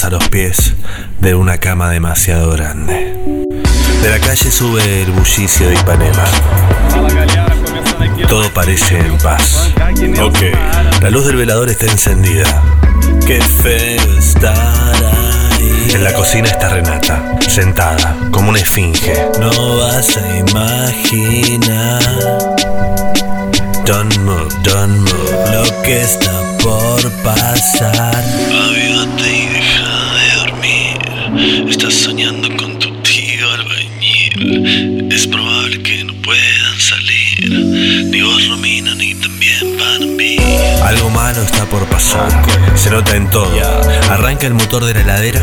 [0.06, 0.74] a los pies
[1.20, 2.94] de una cama demasiado grande.
[4.04, 6.26] De la calle sube el bullicio de Ipanema.
[8.28, 9.72] Todo parece en paz.
[10.22, 10.38] Ok,
[11.02, 12.62] la luz del velador está encendida.
[13.26, 15.88] Qué feo estar ahí.
[15.96, 19.16] En la cocina está Renata, sentada, como una esfinge.
[19.40, 22.00] No vas a imaginar.
[23.86, 25.52] Don't move, don't move.
[25.52, 26.32] Lo que está
[26.62, 28.24] por pasar.
[31.70, 35.10] Estás soñando con tu tío albañil.
[35.12, 37.50] Es probable que no puedan salir.
[38.10, 40.38] Ni vos, Romina, ni también Panambi.
[40.84, 42.30] Algo malo está por pasar.
[42.76, 43.52] Se nota en todo.
[44.10, 45.42] Arranca el motor de la heladera.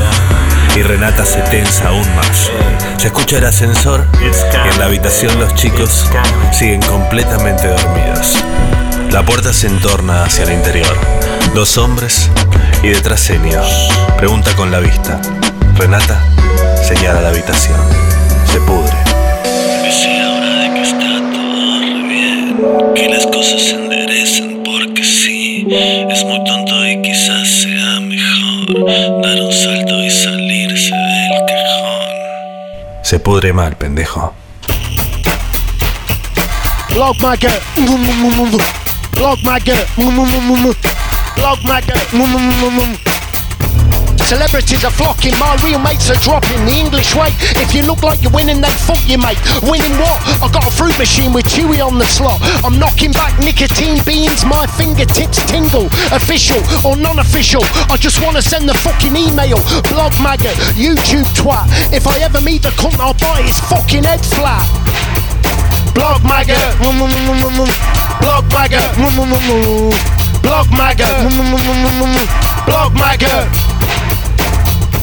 [0.76, 2.50] Y Renata se tensa aún más.
[2.96, 6.06] Se escucha el ascensor y en la habitación los chicos
[6.52, 8.38] siguen completamente dormidos.
[9.10, 10.96] La puerta se entorna hacia el interior.
[11.54, 12.30] Dos hombres
[12.82, 13.66] y detrás ellos.
[14.16, 15.20] Pregunta con la vista.
[15.82, 16.22] Renata
[16.86, 17.80] señala la habitación.
[18.52, 18.94] Se pudre.
[19.84, 25.66] Es hora de que está todo re bien, que las cosas se enderecen porque sí,
[25.68, 33.02] es muy tonto y quizás sea mejor dar un salto y salirse del cajón.
[33.02, 34.32] Se pudre mal, pendejo.
[36.90, 37.60] Blog Maggot.
[39.16, 39.42] Blog
[41.64, 43.11] Maggot.
[44.32, 47.28] Celebrities are flocking, my real mates are dropping the English way.
[47.60, 49.36] If you look like you're winning, they fuck you, mate.
[49.60, 50.24] Winning what?
[50.40, 52.40] I got a fruit machine with Chewy on the slot.
[52.64, 55.92] I'm knocking back nicotine beans, my fingertips tingle.
[56.16, 57.60] Official or non official,
[57.92, 59.60] I just wanna send the fucking email.
[59.92, 61.68] Blog maggot, YouTube twat.
[61.92, 64.64] If I ever meet the cunt, I'll bite his fucking head flat.
[65.92, 66.56] Blog maggot.
[66.80, 68.96] Blog maggot.
[70.40, 71.20] Blog maggot.
[72.64, 73.71] Blog maggot.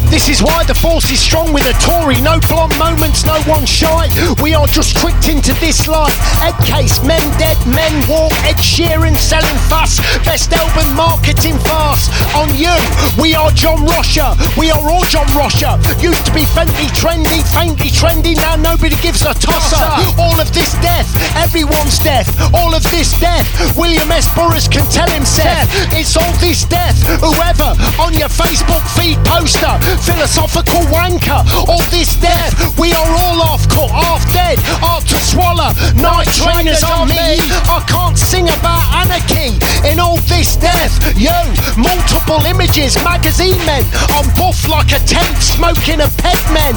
[0.10, 2.20] This is why the force is strong with a Tory.
[2.20, 4.10] No blonde moments, no one shy.
[4.42, 6.18] We are just tricked into this life.
[6.42, 8.34] Ed case, men dead, men walk.
[8.42, 10.02] Ed Sheeran selling fast.
[10.26, 12.10] Best album marketing fast.
[12.34, 12.74] On you,
[13.22, 14.34] we are John Rosher.
[14.58, 15.78] We are all John Rosher.
[16.02, 18.36] Used to be faintly trendy, faintly trendy.
[18.36, 19.78] Now nobody gives a tosser.
[20.18, 21.06] All of this death,
[21.38, 22.34] everyone's death.
[22.54, 23.46] All of this death.
[23.78, 24.26] William S.
[24.34, 25.70] Burroughs can tell himself.
[25.94, 26.98] It's all this death.
[27.22, 31.44] Whoever on your Facebook feed poster philosophical wanker.
[31.68, 35.72] All this death, we are all off cut, half dead, hard to swallow.
[36.00, 39.60] Night trainers on me, I can't sing about anarchy.
[39.88, 41.36] In all this death, yo,
[41.78, 43.84] multiple images, magazine men.
[44.16, 46.76] I'm buff like a tent, smoking a pet men.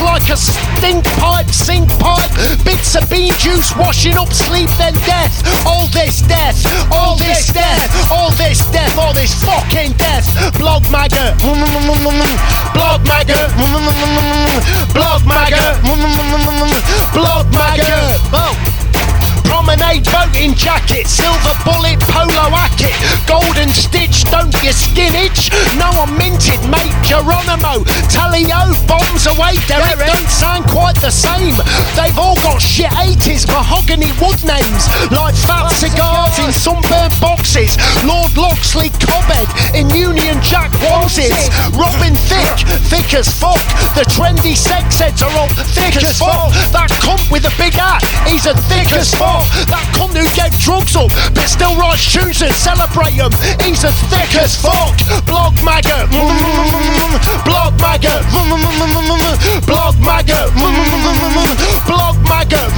[0.00, 2.30] Like a stink pipe, sink pipe.
[2.64, 5.42] Bits of bean juice, washing up sleep, then death.
[5.66, 6.56] All this death,
[6.92, 10.26] all this death, all this death, all this fucking death.
[10.58, 11.36] Blog maggot.
[11.38, 13.50] Blog maggot.
[14.94, 15.82] Blog maggot.
[17.12, 18.20] Blog maggot.
[18.32, 18.77] Oh.
[19.58, 22.94] Promenade voting jacket, silver bullet polo hacket,
[23.26, 25.50] golden stitch, don't you skin itch?
[25.74, 31.58] No, I'm minted, mate, Geronimo, Talio, bombs away, Derek, don't sound quite the same.
[31.98, 37.74] They've all got shit 80s mahogany wood names, like fat cigars in sunburned boxes,
[38.06, 43.58] Lord Loxley Cobhead in Union Jack Wanses, Robin Thick, thick as fuck,
[43.98, 48.06] the trendy sex heads are all thick as fuck, that cunt with a big hat,
[48.24, 49.47] he's a thick as fuck.
[49.68, 53.32] That cunt who gave drugs up, but still writes tunes and celebrate them.
[53.64, 54.94] He's as thick as fuck.
[55.26, 56.08] Blog maggot.
[57.44, 58.22] Blog maggot.
[59.66, 60.48] Blog maggot.
[61.86, 62.68] Blog maggot.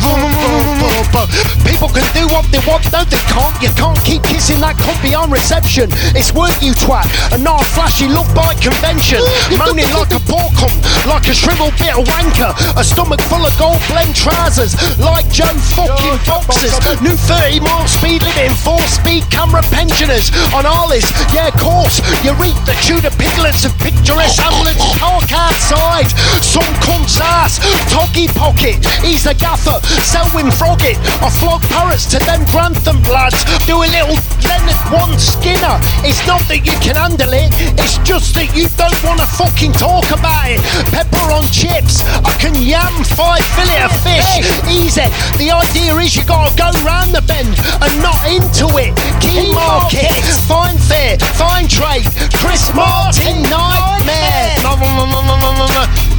[1.64, 3.54] People can do what they want, no they can't.
[3.62, 5.88] You can't keep kissing that cunt beyond reception.
[6.12, 9.24] It's work you twat, and not a flashy look by convention.
[9.56, 10.76] Moaning like a poor cunt,
[11.08, 12.52] like a shriveled bit of wanker.
[12.76, 16.20] A stomach full of gold blend trousers, like Joe fucking
[16.60, 21.16] New 30 mile speed limit, four speed camera pensioners on our list.
[21.32, 26.12] Yeah, of course, you reap the Tudor piglets of picturesque hamlets park outside.
[26.44, 29.80] Some cunt's ass, Toggy Pocket, he's the gaffer.
[30.04, 33.40] Selwyn Froggett, I flog parrots to them Grantham lads.
[33.64, 35.80] Do a little Leonard One Skinner.
[36.04, 37.48] It's not that you can handle it,
[37.80, 40.60] it's just that you don't want to fucking talk about it.
[40.92, 44.44] Pepper on chips, I can yam five fillet of fish.
[44.68, 45.08] Easy.
[45.40, 48.94] The idea is you gotta go round the bend and not into it.
[49.20, 52.06] Key markets, fine fare, fine trade.
[52.40, 54.56] Chris Martin, nightmare.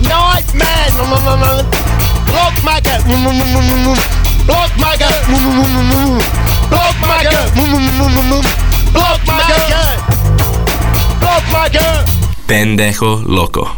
[0.08, 0.92] Nightmare.
[2.32, 3.02] Blog maggot.
[4.48, 5.26] Blog maggot.
[6.70, 7.54] Blog maggot.
[8.94, 9.98] Blog maggot.
[11.20, 12.06] Blog maggot.
[12.48, 13.78] Pendejo loco.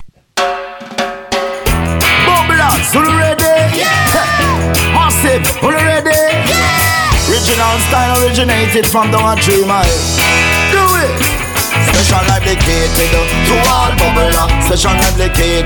[2.25, 3.43] Bubblers, who ready?
[3.77, 4.93] Yeah.
[4.95, 6.09] Massive, who ready?
[6.09, 6.22] Yeah.
[7.29, 9.83] Original style originated from the one tree mile.
[10.71, 11.22] Do it.
[12.13, 13.09] Special dedicated
[13.49, 14.45] to all bubbler.
[14.61, 15.65] Special dedicated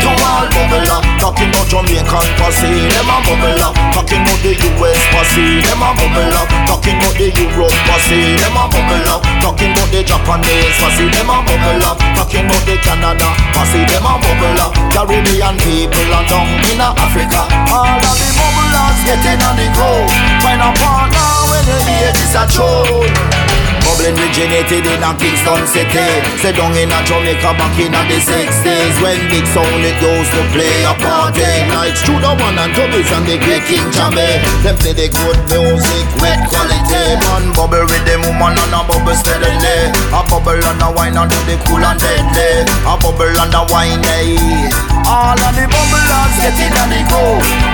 [0.00, 1.04] to all bubbler.
[1.20, 3.76] Talking about Jamaican posse, them a bubbler.
[3.92, 6.48] Talking about the US posse, them a bubbler.
[6.64, 9.20] Talking about the Europe posse, them a bubbler.
[9.44, 11.92] Talking about the Japanese posse, them a bubbler.
[12.16, 14.72] Talking about the Canada posse, them a bubbler.
[14.96, 17.44] Caribbean people and down in Africa.
[17.68, 20.08] All of the bubblers getting on the go.
[20.40, 21.76] Find a partner when the
[22.08, 23.41] age is a troll.
[23.84, 26.06] Bubbling originated in a Kingston city.
[26.40, 28.94] Say down in a Jamaica back in the 60s.
[29.02, 31.50] When big sound it goes to play a party.
[31.74, 34.38] Like Studio One and Tubbies and the great King Jamie.
[34.62, 37.04] Them play the good music with quality.
[37.26, 39.76] Man bubble with them woman and a bubble steadily.
[40.14, 42.64] A bubble and a wine and the cool and deadly.
[42.86, 44.70] A bubble and a wine, eh.
[45.10, 47.22] All of the bubblers get in and they go.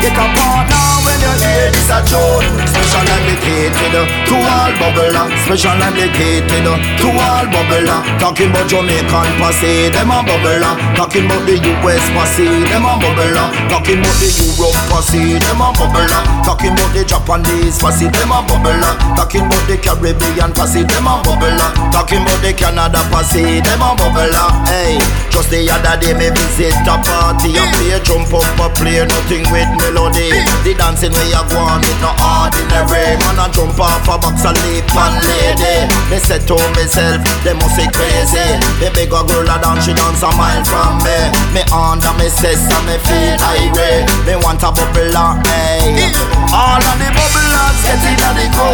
[0.00, 2.48] Get a partner when you hear this a tune.
[2.64, 5.28] Special dedicated to all bubbler.
[5.44, 7.90] Special dedicated uh, to all bubbler.
[7.90, 10.62] Uh, talking about Jamaican posse, them a bubbler.
[10.62, 13.50] Uh, talking about the US posse, them a bubbler.
[13.66, 16.22] Talking about the Europe posse, them a bubbler.
[16.46, 18.94] Talking about the Japanese posse, them a bubbler.
[19.18, 21.68] Talking about the Caribbean posse, them a bubbler.
[21.90, 24.46] Talking about the Canada posse, them a bubbler.
[24.70, 25.02] Hey,
[25.34, 29.44] just the other day me visit a party and play jump up a play nothing
[29.50, 30.30] with melody.
[30.62, 33.18] The dancing way I go on it no ordinary.
[33.18, 35.87] Man a jump off a box and leap on lady.
[36.10, 38.48] Me said to myself, they must be crazy.
[38.80, 41.18] The big a girl a dance, she dance a mile from me.
[41.52, 44.08] Me under me says and me feel irate.
[44.24, 46.12] Me want a bubbler, hey.
[46.52, 48.68] All of the bubblers get in they go.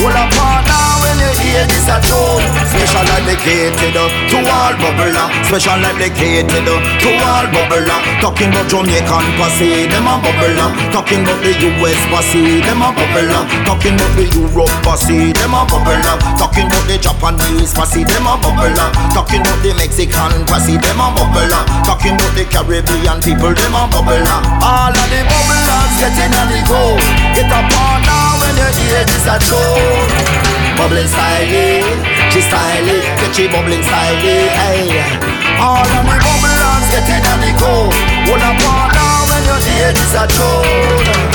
[0.00, 2.44] Hold a partner when you hear this a tune.
[2.68, 5.26] Special dedicated uh, to all bubbler.
[5.48, 7.98] Special dedicated uh, to all bubbler.
[8.20, 10.68] Talking about Jamaican posse, them a bubbler.
[10.92, 13.42] Talking about the US posse, them a bubbler.
[13.64, 16.16] Talking about the Europe posse, them a bubbler.
[16.54, 18.86] Talking about the Japanese posse, them a bubbler.
[19.10, 21.50] Talking about the Mexican posse, them a bubbler.
[21.82, 24.22] Talking about the Caribbean people, them a bubbler.
[24.62, 26.94] All of the bubblers get in and they go.
[27.34, 30.14] Get a partner when you hear this a tune.
[30.78, 31.90] Bubbling style,
[32.30, 34.94] she style, get she bubbling style, hey.
[35.58, 37.90] All of the bubblers get in and they go.
[38.30, 41.33] Hold a partner when you hear this a tune.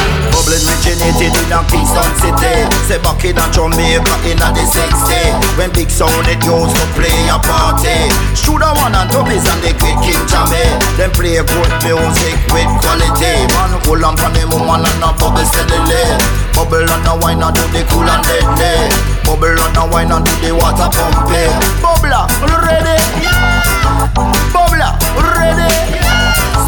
[0.49, 2.53] Bubbling originated in a Kingston city.
[2.89, 6.85] Say back in a Jamaica in a the 60 When big sound it used to
[6.97, 8.09] play a party.
[8.33, 13.45] Studio One and Tubbies and the Great King Jamie Them play good music with quality.
[13.53, 16.01] Man hold on for the woman and a bubble steadily.
[16.57, 18.89] Bubble and a wine and do the cool and deadly.
[19.29, 21.53] Bubble and a wine and do the water pumping.
[21.77, 22.25] Bubbler,
[22.65, 22.97] ready?
[23.21, 24.09] Yeah.
[24.49, 24.97] Bubbler,
[25.29, 26.18] ready?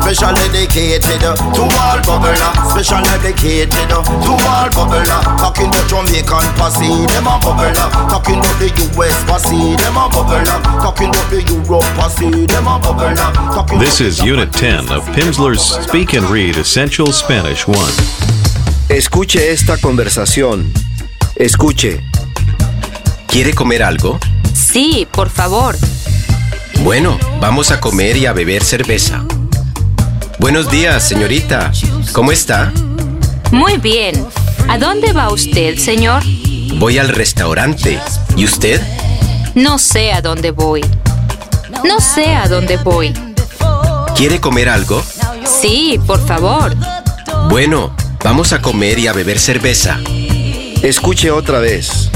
[0.01, 2.36] Special dedicated to all bubbler
[2.71, 5.05] Special dedicated to all bubbler
[5.38, 7.73] Talking about Jamaican posse, them a bubbler
[8.09, 8.69] Talking about the
[8.99, 10.43] US posse, them a bubbler
[10.82, 16.13] Talking about the Europe posse, them a bubbler This is Unit 10 of Pimsleur's Speak
[16.13, 17.77] and Read Essential Spanish 1.
[18.89, 20.71] Escuche esta conversación.
[21.36, 22.01] Escuche.
[23.27, 24.19] ¿Quiere comer algo?
[24.53, 25.77] Sí, por favor.
[26.84, 29.23] Bueno, vamos a comer y a beber cerveza.
[30.41, 31.71] Buenos días, señorita.
[32.13, 32.73] ¿Cómo está?
[33.51, 34.25] Muy bien.
[34.67, 36.23] ¿A dónde va usted, señor?
[36.79, 37.99] Voy al restaurante.
[38.35, 38.81] ¿Y usted?
[39.53, 40.81] No sé a dónde voy.
[41.83, 43.13] No sé a dónde voy.
[44.15, 45.03] ¿Quiere comer algo?
[45.45, 46.75] Sí, por favor.
[47.47, 49.99] Bueno, vamos a comer y a beber cerveza.
[50.81, 52.09] Escuche otra vez.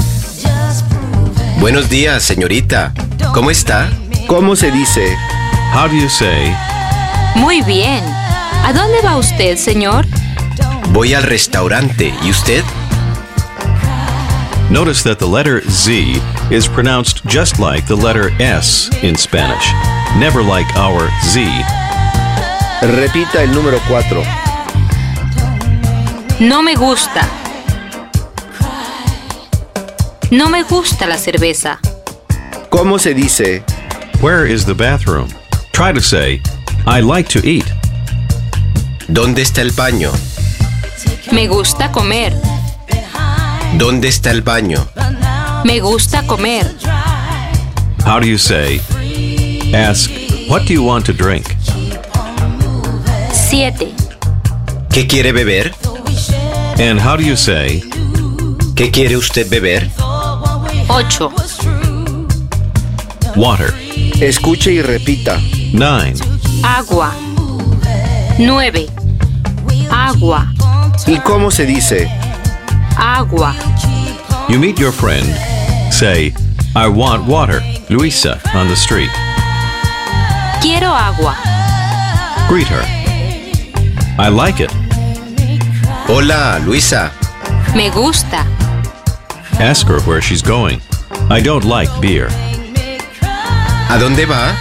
[1.60, 2.92] Buenos días, señorita.
[3.32, 3.88] ¿Cómo está?
[4.26, 5.16] ¿Cómo se dice?
[5.72, 6.52] How do you say,
[7.36, 8.15] Muy bien.
[8.66, 10.04] ¿A dónde va usted, señor?
[10.88, 12.12] Voy al restaurante.
[12.24, 12.64] ¿Y usted?
[14.70, 19.72] Notice that the letter Z is pronounced just like the letter S in Spanish,
[20.18, 21.48] never like our Z.
[22.82, 24.20] Repita el número 4.
[26.40, 27.20] No me gusta.
[30.32, 31.78] No me gusta la cerveza.
[32.70, 33.62] ¿Cómo se dice?
[34.20, 35.28] Where is the bathroom?
[35.70, 36.42] Try to say,
[36.84, 37.75] I like to eat.
[39.08, 40.10] ¿Dónde está el baño?
[41.32, 42.34] Me gusta comer.
[43.78, 44.86] ¿Dónde está el baño?
[45.64, 46.76] Me gusta comer.
[48.04, 48.80] How do you say,
[49.74, 50.10] ask,
[50.48, 51.46] what do you want to drink?
[53.32, 53.92] 7.
[54.90, 55.72] ¿Qué quiere beber?
[56.78, 57.82] And how do you say,
[58.74, 59.90] ¿Qué quiere usted beber?
[60.88, 61.32] 8.
[63.36, 63.72] water?
[64.20, 65.40] Escuche y repita.
[65.72, 66.14] 9.
[66.62, 67.14] Agua.
[68.38, 68.86] 9.
[70.16, 70.46] Agua.
[71.06, 72.08] ¿Y cómo se dice?
[72.96, 73.54] Agua.
[74.48, 75.26] You meet your friend,
[75.92, 76.32] say,
[76.74, 77.60] I want water,
[77.90, 79.10] Luisa, on the street.
[80.62, 81.36] Quiero agua.
[82.48, 82.82] Greet her.
[84.18, 84.70] I like it.
[86.08, 87.12] Hola, Luisa.
[87.74, 88.46] Me gusta.
[89.60, 90.80] Ask her where she's going.
[91.28, 92.28] I don't like beer.
[93.90, 94.56] ¿A dónde va?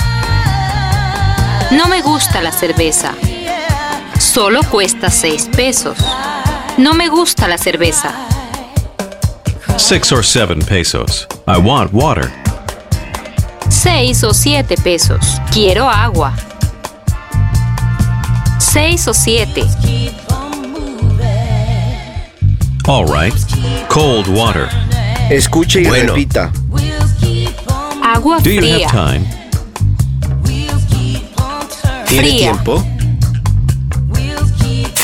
[1.71, 3.13] No me gusta la cerveza.
[4.35, 5.97] Solo cuesta 6 pesos.
[6.77, 8.11] No me gusta la cerveza.
[9.77, 11.25] Six or seven pesos.
[11.47, 12.29] I want water.
[13.69, 15.39] Seis o siete pesos.
[15.53, 16.33] Quiero agua.
[18.59, 19.63] Seis o siete.
[22.89, 23.33] All right.
[23.87, 24.67] Cold water.
[25.29, 26.13] Escuche y Bueno.
[26.13, 26.51] repita.
[28.03, 28.89] Agua Do you fría.
[28.89, 29.25] have time?
[32.09, 32.51] ¿Tiene Fría.
[32.51, 32.83] tiempo?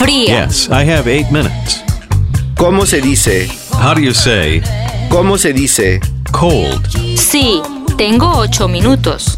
[0.02, 0.46] Fría.
[0.48, 1.84] Yes, I have eight minutes.
[2.56, 3.48] ¿Cómo se dice?
[3.72, 4.62] How do you say
[5.10, 6.00] ¿Cómo se dice?
[6.32, 6.88] cold?
[7.16, 7.62] Sí,
[7.98, 9.38] tengo ocho minutos.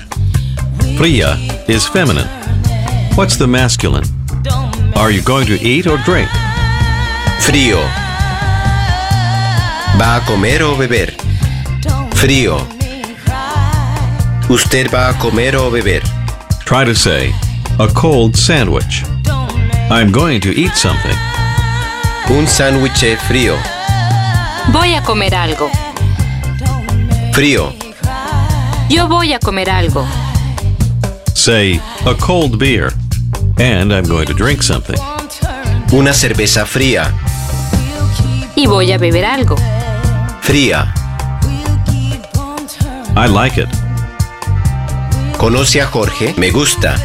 [0.97, 1.37] Fria
[1.67, 2.27] is feminine.
[3.15, 4.05] What's the masculine?
[4.95, 6.29] Are you going to eat or drink?
[7.41, 7.79] Frío.
[9.99, 11.13] ¿Va a comer o beber?
[12.15, 12.57] Frío.
[14.49, 16.03] ¿Usted va a comer o beber?
[16.65, 17.33] Try to say
[17.79, 19.03] a cold sandwich.
[19.89, 21.15] I'm going to eat something.
[22.29, 23.55] Un sándwich frío.
[24.71, 25.69] Voy a comer algo.
[27.33, 27.73] Frío.
[28.89, 30.05] Yo voy a comer algo.
[31.33, 32.91] Say a cold beer.
[33.59, 34.97] And I'm going to drink something.
[35.91, 37.11] Una cerveza fría.
[38.55, 39.55] Y voy a beber algo.
[40.41, 40.93] Fría.
[43.15, 43.69] I like it.
[45.37, 46.33] ¿Conoce a Jorge?
[46.37, 46.95] Me gusta.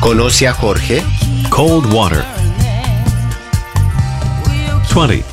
[0.00, 1.02] ¿Conoce a Jorge?
[1.58, 2.24] Cold water.
[4.94, 5.24] 20.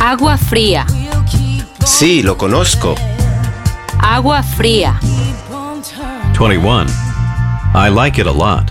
[0.00, 0.86] Agua fría.
[1.84, 2.94] Sí, lo conozco.
[3.98, 4.98] Agua fría.
[6.32, 6.86] 21.
[7.74, 8.70] I like it a lot.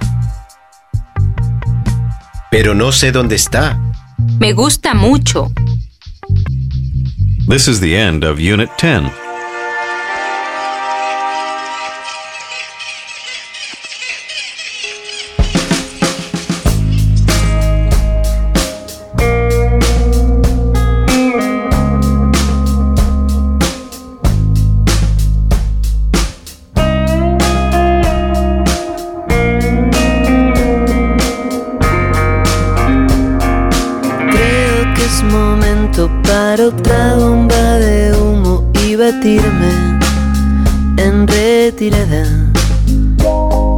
[2.50, 3.80] Pero no sé dónde está.
[4.40, 5.52] Me gusta mucho.
[7.48, 9.21] This is the end of Unit 10.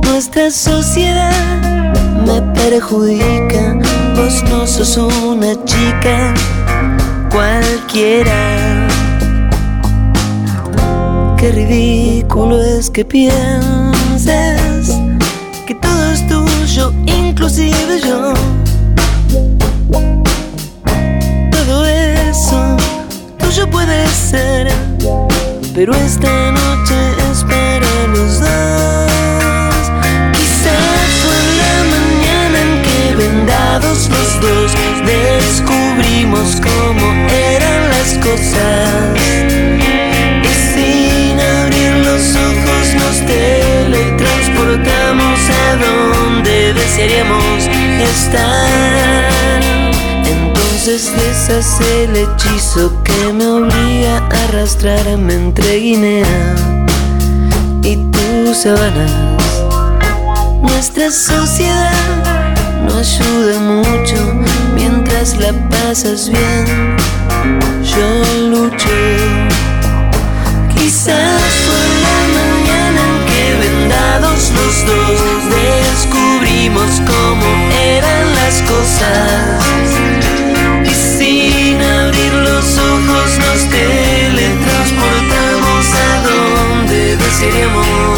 [0.04, 1.32] Nuestra sociedad
[2.26, 3.80] me perjudica,
[4.18, 6.34] vos no sos una chica
[7.32, 8.88] cualquiera.
[11.38, 15.00] Qué ridículo es que pienses
[15.66, 18.34] que todo es tuyo, inclusive yo.
[21.52, 22.76] Todo eso
[23.38, 24.74] tuyo puede ser,
[25.74, 26.83] pero esta noche
[51.16, 56.74] deshace el hechizo que me obliga a arrastrarme entre Guinea.
[56.90, 57.03] y
[58.54, 59.12] tus sabanas.
[60.62, 62.54] Nuestra sociedad
[62.86, 64.16] no ayuda mucho
[64.76, 66.96] mientras la pasas bien.
[67.84, 68.90] Yo lucho.
[70.76, 79.58] Quizás fue la mañana en que vendados los dos descubrimos cómo eran las cosas.
[80.86, 88.13] Y sin abrir los ojos nos teletransportamos a donde desearíamos